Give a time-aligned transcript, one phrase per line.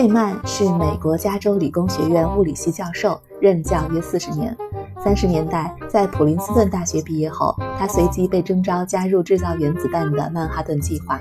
[0.00, 4.56] 费曼是美国加州理工学院物理系教授，任教约四十年。
[5.04, 11.20] 三十年代，在普林斯顿大学毕业后，他随即被征召加入制造原子弹的曼哈顿计划。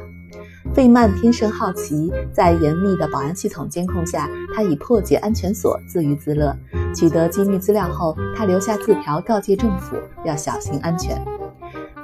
[0.74, 6.56] 费曼天生好奇，在严密的保安系统监控下，他以破解安全锁自娱自乐。
[6.96, 11.22] 取得机密资料后，他留下字条告诫政府要小心安全。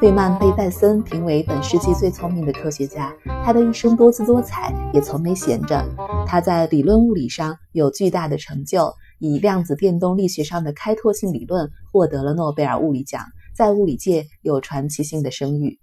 [0.01, 3.15] 费曼被戴森评为本世纪最聪明的科学家，
[3.45, 5.81] 他的一生多姿多彩，也从没闲着。
[6.27, 13.23] 他在理论物理上有巨大的成就，以量子电动力学上的开拓性理论获得了诺贝尔物理奖，
[13.55, 15.79] 在物理界有传奇性的声誉。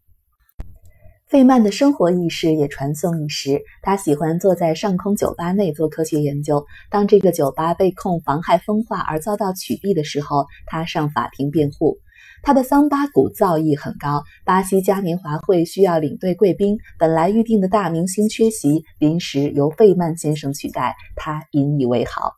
[1.27, 3.63] 费曼的生活意识也传颂一时。
[3.81, 6.67] 他喜欢坐在上空酒吧内做科学研究。
[6.91, 11.97] 当这个酒吧被控妨害风化而遭到取缔的时候，他上法庭辩护。
[12.43, 14.23] 他的桑巴鼓造诣很高。
[14.45, 22.33] 巴西嘉年华会需要领队贵宾，本来预定的大明星缺席，临时由费曼先生取代，他引以为豪。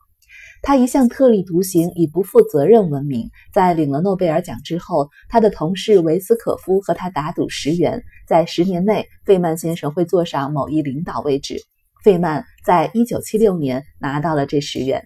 [0.61, 3.29] 他一向特立独行，以不负责任闻名。
[3.53, 11.57] 在领了诺贝尔奖之后，他的同事维斯可夫和他打赌十元，在十年内，费曼先生会坐上某一领导位置。
[12.03, 15.03] 费曼在一九七六年拿到了这十元。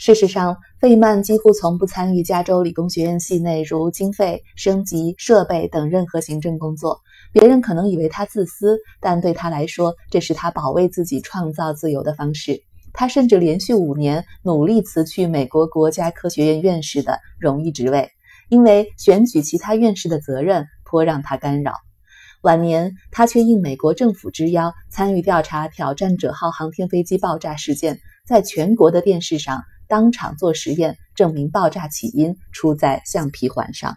[0.00, 7.02] 事实上，费曼几乎从不参与加州理工学院系内如经费、升级、设备等任何行政工作。
[7.34, 12.62] 别人可能以为他自私，但对他来说，这是他保卫自己创造自由的方式。
[12.94, 18.10] 他甚至连续五年努力辞去美国国家科学院院士的荣誉职位，
[18.48, 21.74] 因为选举其他院士的责任颇让他干扰。
[22.40, 29.62] 晚年，他却应美国政府之邀，参与调查挑战者号航天飞机爆炸事件，在全国的电视上。
[29.90, 33.96] 当场做实验，证明爆炸起因出在橡皮环上。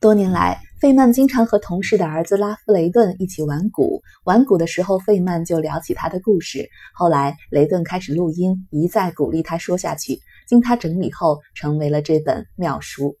[0.00, 4.00] 多年来，费曼经常和同事的儿子拉夫雷顿一起玩鼓。
[4.24, 6.68] 玩鼓的时候，费曼就聊起他的故事。
[6.94, 10.18] 后来，雷顿开始录音，一再鼓励他说下去。
[10.48, 13.16] 经他整理后，成为了这本妙书。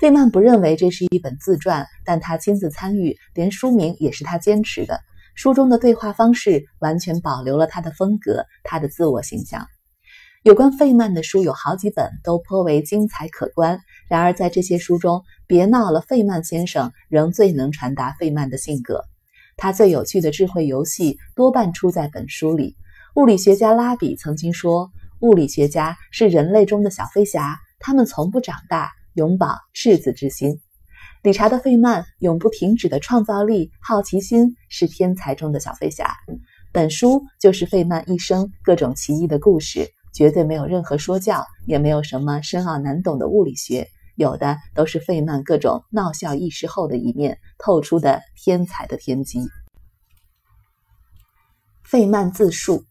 [0.00, 4.98] 费曼不认为这是一本自传，但他亲自参与，连书名也是他坚持的。
[5.36, 9.66] 书中的对话方式完全保留了他的风格，他的自我形象。
[10.42, 13.78] 有关费曼的书有好几本，都颇为精彩可观。
[14.08, 19.04] 然而，在这些书中，别闹了，费曼先生仍最能传达费曼的性格。
[19.58, 22.74] 他最有趣的智慧游戏多半出在本书里。
[23.16, 24.90] 物理学家拉比曾经说
[25.20, 30.58] ：“物理学家是人类中的小飞侠，他们从不长大，永葆赤子之心。”
[31.22, 36.16] 理查德·费曼永不停止的创造力、好奇心，是天才中的小飞侠。
[36.72, 39.90] 本书就是费曼一生各种奇异的故事。
[40.12, 49.40] 绝对没有任何说教，也没有什么深奥难懂的物理学，有的都是费曼各种闹笑轶事后的一面透出的天才的天机。
[51.84, 52.84] 费曼自述：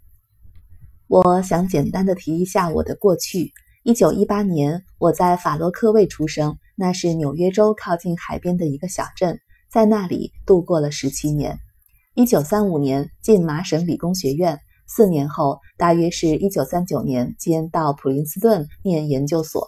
[1.08, 3.52] 我想简单的提一下我的过去。
[3.84, 11.58] 一九一八年，我在法洛克卫出生，那是纽约州靠近海边的一个小镇，在那里度过了十七年。
[12.13, 14.59] 一九三五年进麻省理工学院。
[14.92, 19.68] 四年后，大约是一九三九年间，到普林斯顿念研究所。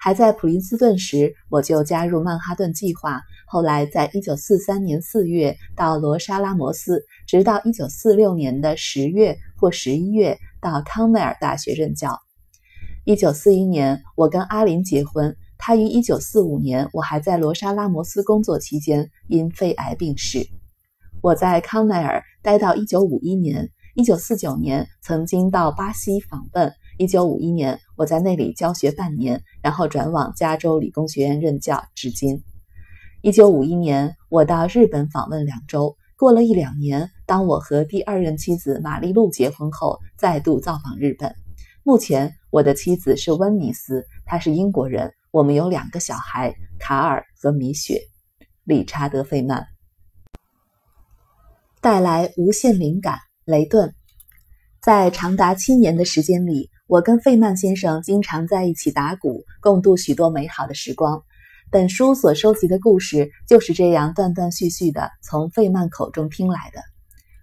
[0.00, 3.22] 还在普林斯顿时，我就加入曼哈顿计划。
[3.46, 12.18] 后来，在一九四三年四月到罗莎拉摩斯，直到一九四六年的十月或十一月到康奈尔大学任教。
[13.04, 15.36] 一九四一年，我跟阿林结婚。
[15.58, 20.44] 他于一九四五年，我还在罗莎拉摩斯工作期间因肺癌病逝。
[21.22, 23.70] 我在康奈尔待到一九五一年。
[23.96, 26.70] 一九四九年，曾经到巴西访问。
[26.98, 32.44] 一九五一年，我在那里教学半年，然后转往加州理工学院任教，至今。
[33.22, 35.96] 一九五一年，我到日本访问两周。
[36.18, 41.34] 过了一两年，当我和第二任妻子玛丽露结婚后，再度造访日本。
[41.82, 45.10] 目前，我的妻子是温尼斯，她是英国人。
[45.30, 48.02] 我们有两个小孩，卡尔和米雪。
[48.64, 49.66] 理查德·费曼
[51.80, 53.20] 带来无限灵感。
[53.46, 53.94] 雷顿，
[54.82, 61.22] 在长达七年的时间里，我跟费曼先生经常在一起打鼓，共度许多美好的时光。
[61.70, 66.80] 本书所收集的故事就是这样断断续续的从费曼口中听来的。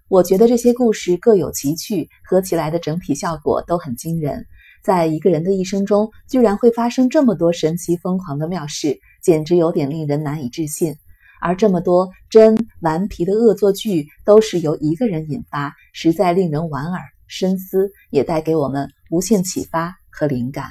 [0.08, 4.44] 我觉得这些故事各有奇趣，合起来的整体效果都很惊人。
[4.82, 10.96] 在一个人的一生中，居然会发生这么多神奇疯狂的妙事，简直有点令人难以置信。
[11.44, 20.70] 而这么多真顽皮的恶作剧都是由一个人引发，实在令人莞尔深思，也带给我们无限启发和灵感。